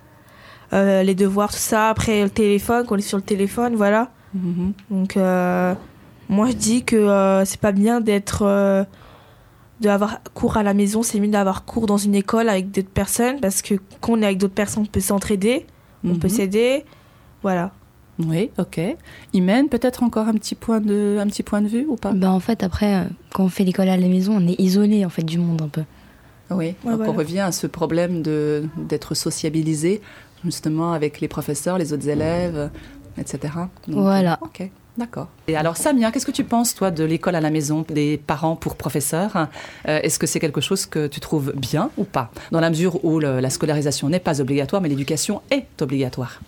[0.71, 1.89] les devoirs, tout ça.
[1.89, 4.09] Après, le téléphone, qu'on est sur le téléphone, voilà.
[4.33, 4.71] Mhm.
[4.89, 5.15] Donc,
[6.29, 8.85] moi je dis que c'est pas bien d'être.
[9.81, 13.39] d'avoir cours à la maison, c'est mieux d'avoir cours dans une école avec d'autres personnes
[13.41, 15.65] parce que quand on est avec d'autres personnes, on peut s'entraider,
[16.05, 16.33] on peut Mhm.
[16.33, 16.85] s'aider.
[17.41, 17.71] Voilà.
[18.27, 18.79] Oui, ok.
[19.33, 22.11] Imen, peut-être encore un petit point de, un petit point de vue ou pas?
[22.13, 23.03] Bah en fait après euh,
[23.33, 25.67] quand on fait l'école à la maison on est isolé en fait du monde un
[25.69, 25.83] peu.
[26.49, 27.11] Oui, donc voilà.
[27.11, 30.01] on revient à ce problème de d'être sociabilisé
[30.43, 32.69] justement avec les professeurs, les autres élèves,
[33.17, 33.53] etc.
[33.87, 34.37] Donc, Voilà.
[34.41, 35.29] Ok, D'accord.
[35.47, 38.57] Et alors Samia, qu'est-ce que tu penses toi de l'école à la maison, des parents
[38.57, 39.47] pour professeurs?
[39.87, 42.29] Euh, Est-ce que c'est quelque chose que tu trouves bien ou pas?
[42.51, 46.41] Dans la mesure où le- la scolarisation n'est pas obligatoire, mais l'éducation est obligatoire.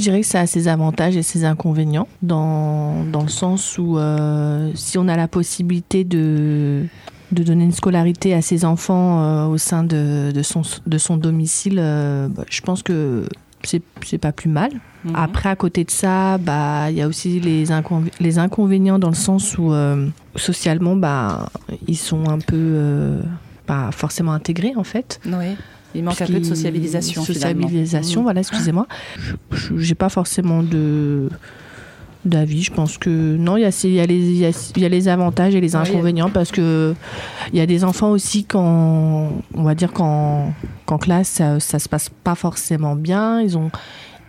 [0.00, 3.98] Je dirais que ça a ses avantages et ses inconvénients, dans, dans le sens où
[3.98, 6.86] euh, si on a la possibilité de,
[7.32, 11.18] de donner une scolarité à ses enfants euh, au sein de, de, son, de son
[11.18, 13.24] domicile, euh, bah, je pense que
[13.62, 14.70] c'est pas plus mal.
[15.04, 15.12] Mhm.
[15.16, 19.10] Après, à côté de ça, bah, il y a aussi les, inconv- les inconvénients dans
[19.10, 21.50] le sens où euh, socialement, bah,
[21.88, 23.20] ils sont un peu euh,
[23.66, 25.20] pas forcément intégrés en fait.
[25.26, 25.56] Oui.
[25.94, 27.22] Il manque un peu de sociabilisation.
[27.24, 28.24] Sociabilisation, Mhm.
[28.24, 28.86] voilà, excusez-moi.
[29.76, 31.28] J'ai pas forcément de
[32.24, 32.62] d'avis.
[32.62, 35.08] Je pense que non, il y a, y, a les- y a- y a les
[35.08, 35.82] avantages et les Oui.
[35.88, 36.94] inconvénients parce que
[37.52, 40.52] il y a des enfants aussi quand on va dire qu'en
[40.84, 43.40] qu'en classe ça, ça se passe pas forcément bien.
[43.40, 43.70] Ils ont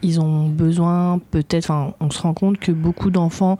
[0.04, 1.66] ils ont besoin peut-être.
[1.70, 3.58] Enfin, on se rend compte que beaucoup d'enfants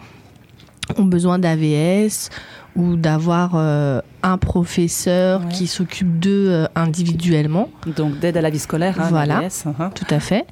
[0.98, 2.30] ont besoin d'AVS
[2.76, 5.50] ou d'avoir euh, un professeur Ouais.
[5.52, 7.70] qui s'occupe d'eux euh, individuellement.
[7.98, 9.42] Donc d'aide à la vie scolaire, hein, Voilà.
[9.42, 9.92] l'AVS, hein.
[9.94, 10.46] Tout à fait.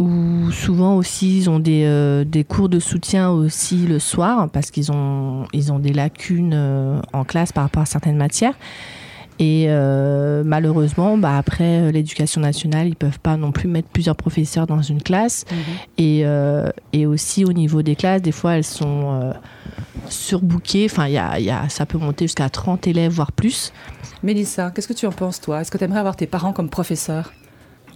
[0.00, 4.70] Ou souvent aussi, ils ont des, euh, des cours de soutien aussi le soir parce
[4.72, 8.54] qu'ils ont, ils ont des lacunes en classe par rapport à certaines matières.
[9.38, 14.14] Et euh, malheureusement, bah, après euh, l'éducation nationale, ils peuvent pas non plus mettre plusieurs
[14.16, 15.44] professeurs dans une classe.
[15.50, 15.58] Mhm.
[15.98, 19.32] Et, euh, et aussi au niveau des classes, des fois, elles sont euh,
[20.08, 20.86] surbookées.
[20.90, 23.72] Enfin, il y a, il y a, ça peut monter jusqu'à 30 élèves, voire plus.
[24.22, 25.60] Mélissa, qu'est-ce que tu en penses toi?
[25.60, 27.32] Est-ce que tu aimerais avoir tes parents comme professeurs?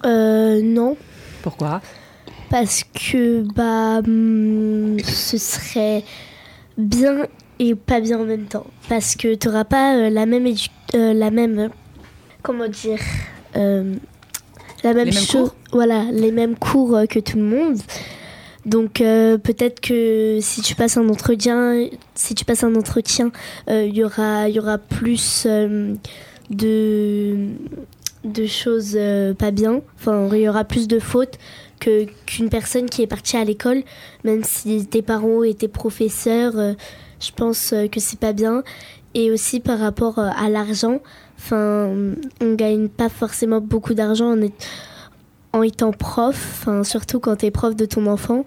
[0.05, 0.96] Euh, non,
[1.42, 1.81] Pourquoi?
[2.51, 6.03] Parce que bah hum, ce serait
[6.79, 7.27] bien
[7.59, 8.67] et pas bien en même temps.
[8.88, 11.69] Parce que tu n'auras pas euh, la même édu- euh, la même euh,
[12.43, 13.01] comment dire
[13.57, 13.95] euh,
[14.85, 15.53] la même chose.
[15.73, 17.79] Voilà, les mêmes cours euh, que tout le monde.
[18.64, 23.33] Donc euh, peut-être que si tu passes un entretien, si tu passes un entretien,
[23.69, 25.95] euh, il y aura il y aura plus euh,
[26.51, 27.37] de
[28.25, 29.81] de choses euh, pas bien.
[29.99, 31.38] Enfin, il y aura plus de fautes
[31.79, 33.83] que qu'une personne qui est partie à l'école,
[34.25, 36.57] même si tes parents étaient professeurs.
[36.57, 36.75] euh,
[37.21, 38.62] je pense euh, que c'est pas bien.
[39.14, 41.01] Et aussi par rapport euh, à l'argent,
[41.38, 41.91] enfin,
[42.41, 44.37] on gagne pas forcément beaucoup d'argent
[45.53, 48.45] en, étant prof, surtout quand tu es prof de ton enfant.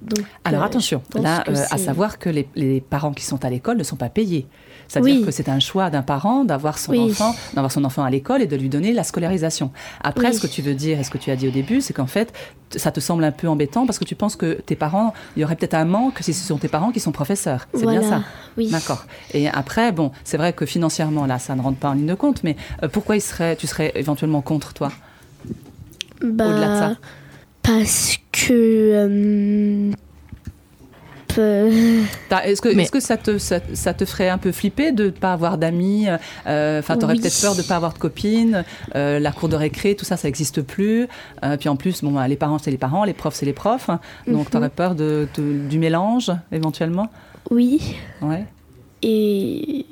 [0.00, 3.50] Donc, Alors euh, attention, là, euh, à savoir que les, les parents qui sont à
[3.50, 4.46] l'école ne sont pas payés.
[4.86, 5.24] C'est-à-dire Oui.
[5.26, 7.00] que c'est un choix d'un parent d'avoir son Oui.
[7.10, 9.70] enfant, d'avoir son enfant à l'école et de lui donner la scolarisation.
[10.02, 10.34] Après, Oui.
[10.34, 12.06] ce que tu veux dire et ce que tu as dit au début, c'est qu'en
[12.06, 12.32] fait,
[12.76, 15.44] ça te semble un peu embêtant parce que tu penses que tes parents, il y
[15.44, 17.66] aurait peut-être un manque si ce sont tes parents qui sont professeurs.
[17.74, 18.22] C'est voilà, bien ça.
[18.56, 18.70] Oui.
[18.70, 19.04] D'accord.
[19.34, 22.14] Et après, bon, c'est vrai que financièrement, là, ça ne rentre pas en ligne de
[22.14, 24.90] compte, mais euh, pourquoi il serait, tu serais éventuellement contre toi?
[26.22, 26.96] Bah, Au-delà de ça.
[27.68, 28.50] Parce que.
[28.94, 29.90] euh,
[32.44, 35.10] Est-ce que, Mais- que ça, te, ça, ça te ferait un peu flipper de ne
[35.10, 36.06] pas avoir d'amis
[36.46, 37.20] euh, Enfin, t'aurais Oui.
[37.20, 38.64] peut-être peur de ne pas avoir de copines.
[38.96, 41.06] euh, la cour de récré, tout ça, ça n'existe plus.
[41.44, 43.52] Euh, puis en plus, bon, bah, les parents, c'est les parents, les profs, c'est les
[43.52, 43.90] profs.
[44.26, 44.50] Donc, Mhm.
[44.50, 47.08] t'aurais peur de, de- du mélange, éventuellement?
[47.50, 47.96] Oui.
[48.22, 48.46] Ouais.
[49.02, 49.84] Et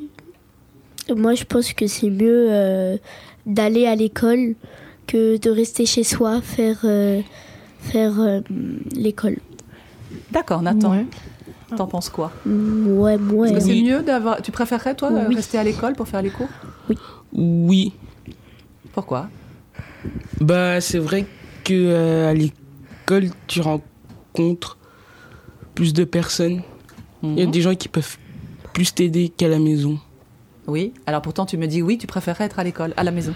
[1.15, 2.97] moi, je pense que c'est mieux euh,
[3.45, 4.55] d'aller à l'école
[5.07, 7.21] que de rester chez soi, faire, euh,
[7.90, 8.40] faire euh,
[8.94, 9.37] l'école.
[10.31, 10.90] D'accord, Nathan.
[10.92, 11.07] Ouais.
[11.77, 12.33] T'en penses quoi?
[12.44, 13.46] Mm, Ouais, moi.
[13.46, 13.83] Est-ce que c'est Oui.
[13.85, 14.40] mieux d'avoir.
[14.42, 15.35] Tu préférerais, toi, Oui.
[15.35, 16.49] rester à l'école pour faire les cours?
[17.33, 17.92] Oui,
[18.92, 19.29] Pourquoi?
[20.40, 21.27] Bah c'est vrai
[21.64, 24.79] que euh, à l'école tu rencontres
[25.75, 26.62] plus de personnes.
[27.22, 27.51] Il y a Mhm.
[27.51, 28.16] des gens qui peuvent
[28.72, 29.99] plus t'aider qu'à la maison.
[30.66, 30.92] Oui.
[31.07, 33.35] Alors pourtant, tu me dis oui, tu préférerais être à l'école, à la maison.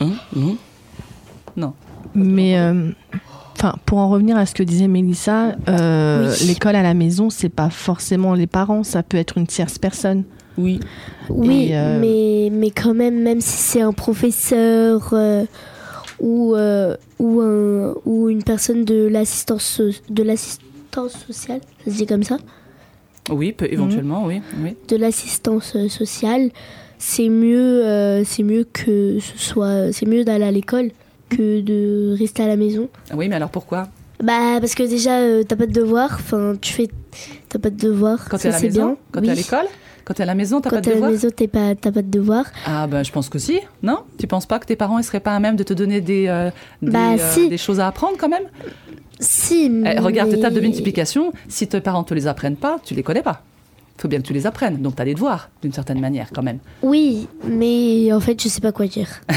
[0.00, 0.10] Hein?
[0.36, 0.56] Non
[1.56, 1.74] Non.
[2.14, 2.90] Mais euh,
[3.62, 6.46] enfin, pour en revenir à ce que disait Mélissa, euh, Oui.
[6.46, 10.24] l'école à la maison, c'est pas forcément les parents, ça peut être une tierce personne.
[10.58, 10.80] Oui.
[11.30, 15.44] Oui, euh, mais, mais quand même, même si c'est un professeur euh,
[16.20, 21.96] ou, euh, ou, un, ou une personne de l'assistance so- de l'assistance sociale, ça se
[21.96, 22.36] dit comme ça
[23.30, 24.42] Oui, peut, éventuellement, oui.
[24.62, 24.76] oui.
[24.88, 26.50] de l'assistance sociale,
[26.98, 30.90] c'est mieux, euh, c'est mieux que ce soit, c'est mieux d'aller à l'école
[31.36, 32.88] que de rester à la maison.
[33.14, 33.88] Oui, mais alors pourquoi
[34.22, 36.88] Bah parce que déjà euh, t'as pas de devoirs, enfin tu fais,
[37.48, 38.96] t'as pas de devoirs, Quand tu es à la maison bien.
[39.12, 39.38] Quand tu es à Oui.
[39.38, 39.66] l'école
[40.04, 41.28] Quand tu es à la maison, t'as Quand pas de t'es à la devoirs maison
[41.34, 42.46] t'es pas, t'as pas de devoirs.
[42.66, 45.20] Ah ben je pense que si, non Tu penses pas que tes parents ils seraient
[45.20, 46.50] pas à même de te donner des, euh,
[46.82, 47.48] des, Bah, euh, si.
[47.48, 48.44] des choses à apprendre quand même
[49.20, 49.70] Si.
[49.84, 52.94] Eh, Regarde tes mais- tables de multiplication, si tes parents te les apprennent pas, tu
[52.94, 53.42] les connais pas.
[54.02, 54.82] Faut bien que tu les apprennes.
[54.82, 56.58] Donc, tu as des devoirs, d'une certaine manière, quand même.
[56.82, 59.08] Oui, mais en fait, je sais pas quoi dire.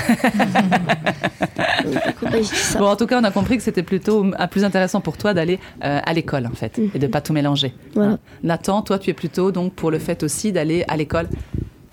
[2.21, 2.31] Bah.
[2.79, 5.35] Bon, en tout cas, on a compris que c'était plutôt euh, plus intéressant pour toi
[5.35, 7.73] d'aller euh, à l'école, en fait, et de pas tout mélanger.
[7.93, 8.13] Voilà.
[8.13, 8.19] Hein.
[8.43, 11.27] Nathan, toi, tu es plutôt donc pour le fait aussi d'aller à l'école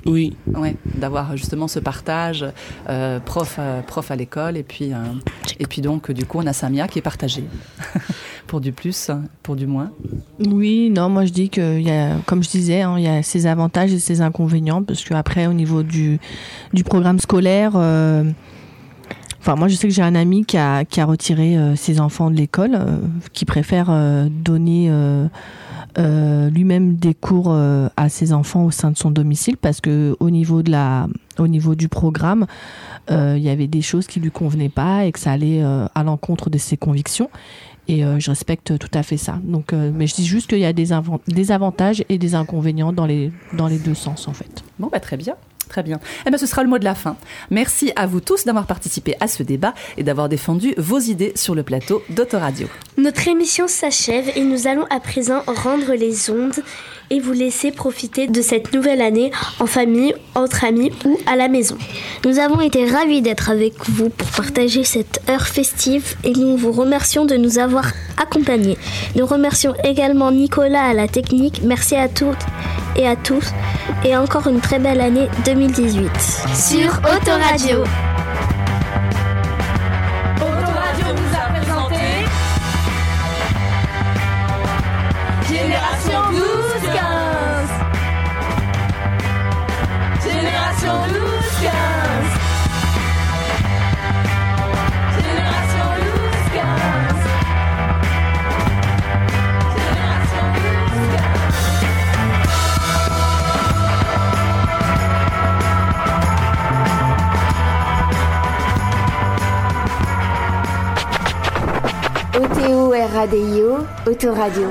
[0.06, 2.44] Oui, Ouais, d'avoir justement ce partage
[2.88, 4.96] euh, prof, à, prof à l'école et puis euh,
[5.58, 7.44] et puis donc du coup on a Samia qui est partagée
[8.46, 9.10] pour du plus
[9.42, 9.90] pour du moins.
[10.46, 13.08] Oui, non, moi je dis que, il y a, comme je disais, hein, il y
[13.08, 16.18] a ses avantages et ses inconvénients, parce qu'après, au niveau du,
[16.72, 18.24] du programme scolaire, euh,
[19.40, 22.00] enfin, moi je sais que j'ai un ami qui a, qui a retiré euh, ses
[22.00, 22.98] enfants de l'école, euh,
[23.32, 24.90] qui préfère euh, donner
[25.98, 30.16] euh, lui-même des cours euh, à ses enfants au sein de son domicile, parce que
[30.20, 32.46] au niveau, de la, au niveau du programme,
[33.10, 36.02] euh, il y avait des choses qui lui convenaient pas et que ça allait à
[36.02, 37.30] l'encontre de ses convictions.
[37.88, 39.40] Et je respecte tout à fait ça.
[39.42, 40.90] Donc, mais je dis juste qu'il y a des,
[41.26, 44.62] des avantages et des inconvénients dans les, dans les deux sens, en fait.
[44.78, 45.34] Bon bah très bien.
[45.68, 46.00] Très bien.
[46.26, 47.16] Eh ben, ce sera le mot de la fin.
[47.50, 51.54] Merci à vous tous d'avoir participé à ce débat et d'avoir défendu vos idées sur
[51.54, 52.68] le plateau d'Autoradio.
[52.96, 56.62] Notre émission s'achève et nous allons à présent rendre les ondes
[57.12, 61.48] et vous laisser profiter de cette nouvelle année en famille, entre amis ou à la
[61.48, 61.76] maison.
[62.24, 66.72] Nous avons été ravis d'être avec vous pour partager cette heure festive et nous vous
[66.72, 67.84] remercions de nous avoir
[68.16, 68.78] accompagnés.
[69.14, 71.60] Nous remercions également Nicolas à la technique.
[71.62, 72.46] Merci à toutes
[72.96, 73.52] et à tous
[74.04, 76.10] et encore une très belle année 2018.
[76.54, 77.84] Sur Autoradio.
[113.12, 114.68] OTO-RADIO, Autoradio.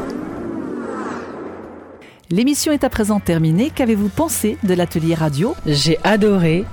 [2.32, 3.70] L'émission est à présent terminée.
[3.70, 5.54] Qu'avez-vous pensé de l'atelier radio?
[5.68, 6.66] J'ai adoré.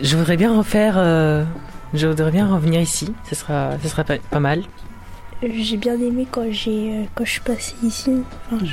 [0.00, 0.94] Je voudrais bien refaire.
[0.96, 1.44] euh,
[1.92, 3.12] je voudrais bien revenir ici.
[3.28, 4.62] Ce sera, ce sera pas, pas mal.
[5.42, 8.64] J'ai bien aimé quand, j'ai, euh, quand je suis passée ici, enfin,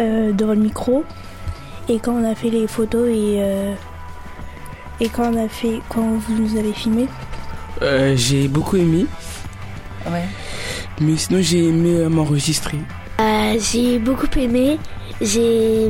[0.00, 1.04] euh, devant le micro,
[1.90, 3.74] et quand on a fait les photos et, euh,
[4.98, 7.06] et quand on a fait, quand vous nous avez filmé.
[7.82, 9.04] Euh, j'ai beaucoup aimé,
[10.10, 10.24] Ouais.
[11.00, 12.78] Mais sinon j'ai aimé euh, m'enregistrer.
[13.20, 14.78] Euh, j'ai beaucoup aimé.
[15.20, 15.88] J'ai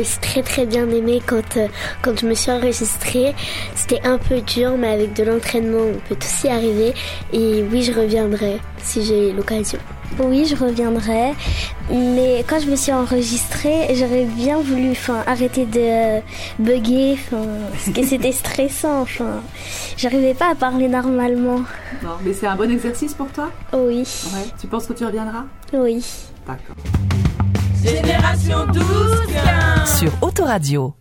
[0.00, 1.68] aussi très très bien aimé quand, euh,
[2.00, 3.34] quand je me suis enregistrée.
[3.74, 6.94] C'était un peu dur, mais avec de l'entraînement, on peut aussi y arriver.
[7.32, 9.78] Et oui, je reviendrai si j'ai l'occasion.
[10.20, 11.32] Oui, je reviendrai.
[11.90, 16.20] Mais quand je me suis enregistrée, j'aurais bien voulu enfin, arrêter de
[16.62, 19.02] bugger, enfin, parce que c'était stressant.
[19.02, 19.40] Enfin,
[19.96, 21.60] j'arrivais pas à parler normalement.
[22.02, 23.50] Non, mais c'est un bon exercice pour toi?
[23.72, 24.46] Oui, Ouais.
[24.60, 25.44] Tu penses que tu reviendras?
[25.72, 26.04] Oui.
[26.46, 26.76] D'accord.
[27.84, 30.94] Génération 12-15 Sur Autoradio.